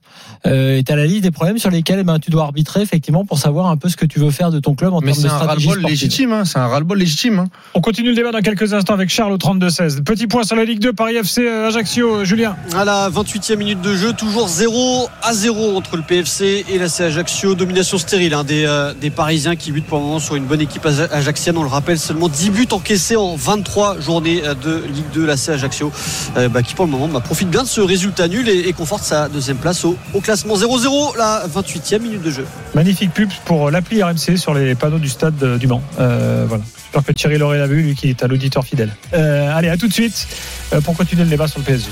Euh, 0.46 0.78
et 0.78 0.84
tu 0.84 0.92
as 0.92 0.96
la 0.96 1.06
liste 1.06 1.22
des 1.22 1.30
problèmes 1.30 1.58
sur 1.58 1.70
lesquels 1.70 1.98
eh 2.00 2.04
ben, 2.04 2.18
tu 2.18 2.30
dois 2.30 2.44
arbitrer, 2.44 2.80
effectivement, 2.82 3.24
pour 3.24 3.38
savoir 3.38 3.66
un 3.66 3.76
peu 3.76 3.88
ce 3.88 3.96
que 3.96 4.06
tu 4.06 4.20
veux 4.20 4.30
faire 4.30 4.50
de 4.50 4.60
ton 4.60 4.74
club 4.74 4.92
en 4.92 5.00
termes 5.00 5.22
de 5.22 5.28
stratégie 5.28 5.68
légitime, 5.88 6.32
hein, 6.32 6.44
c'est 6.44 6.58
un 6.58 6.66
ras-le-bol 6.68 6.96
légitime. 6.98 7.38
hein. 7.40 7.48
On 7.74 7.80
continue 7.80 8.10
le 8.10 8.14
débat 8.14 8.30
dans 8.30 8.40
quelques 8.40 8.72
instants 8.72 8.94
avec 8.94 9.08
Charles 9.10 9.32
au 9.32 9.36
32-16. 9.38 10.02
Petit 10.04 10.26
point 10.28 10.44
sur 10.44 10.54
la 10.56 10.64
Ligue 10.64 10.78
2, 10.78 10.92
Paris 10.92 11.16
FC, 11.16 11.42
euh, 11.46 11.66
Ajaccio, 11.68 12.24
Julien. 12.24 12.56
À 12.76 12.84
la 12.84 13.10
28e 13.10 13.56
minute 13.56 13.80
de 13.80 13.94
jeu, 13.94 14.12
toujours 14.12 14.46
0 14.48 15.08
à 15.22 15.34
0 15.34 15.76
entre 15.76 15.96
le 15.96 16.02
PFC 16.02 16.64
et 16.68 16.78
la 16.78 16.88
C 16.88 17.02
Ajaccio. 17.04 17.54
Domination 17.56 17.98
stérile 17.98 18.34
hein, 18.34 18.44
des, 18.44 18.64
euh, 18.64 18.94
des 19.00 19.10
Parisiens 19.10 19.56
qui 19.56 19.72
butent 19.72 19.86
pour 19.86 19.98
le 19.98 20.04
moment 20.04 20.20
sur 20.20 20.36
une 20.36 20.44
bonne 20.44 20.60
équipe 20.60 20.86
aja- 20.86 21.08
ajaxienne. 21.12 21.56
On 21.58 21.62
le 21.62 21.68
rappelle, 21.68 21.98
seulement 21.98 22.28
10 22.28 22.50
buts 22.50 22.68
encaissés 22.70 23.16
en 23.16 23.34
23 23.34 23.98
journées 24.00 24.42
euh, 24.44 24.54
de 24.54 24.84
Ligue 24.94 25.04
2. 25.14 25.26
La 25.26 25.36
C 25.36 25.50
Ajaccio 25.52 25.90
euh, 26.36 26.48
bah, 26.48 26.62
qui 26.62 26.74
pour 26.74 26.84
le 26.84 26.90
moment 26.92 27.08
bah, 27.08 27.20
profite 27.20 27.50
bien 27.50 27.64
de 27.64 27.68
ce 27.68 27.80
résultat 27.80 28.28
nul 28.28 28.48
et, 28.48 28.68
et 28.68 28.72
conforte 28.72 29.02
sa 29.02 29.28
deuxième 29.28 29.56
place 29.56 29.84
au, 29.84 29.96
au 30.14 30.20
classement 30.20 30.56
0-0, 30.56 31.16
la 31.16 31.46
28e 31.46 32.00
minute 32.00 32.22
de 32.22 32.30
jeu. 32.30 32.46
Magnifique 32.74 33.12
pub 33.12 33.30
pour 33.44 33.70
l'appli 33.70 34.02
RMC 34.02 34.36
sur 34.36 34.54
les 34.54 34.74
panneaux 34.74 34.98
du 34.98 35.08
stade 35.08 35.42
euh, 35.42 35.58
du 35.58 35.66
Mans. 35.66 35.82
Euh, 36.00 36.44
voilà. 36.48 36.64
J'espère 36.84 37.04
que 37.04 37.12
Thierry 37.12 37.38
l'aurait 37.38 37.58
l'a 37.58 37.66
vu, 37.66 37.82
lui 37.82 37.94
qui 37.94 38.08
est 38.08 38.22
un 38.22 38.30
auditeur 38.30 38.64
fidèle. 38.64 38.90
Euh, 39.12 39.54
allez, 39.54 39.68
à 39.68 39.76
tout 39.76 39.88
de 39.88 39.92
suite 39.92 40.26
euh, 40.72 40.80
pour 40.80 40.96
continuer 40.96 41.24
le 41.24 41.28
débat 41.28 41.46
sur 41.46 41.58
le 41.58 41.64
PSG. 41.64 41.88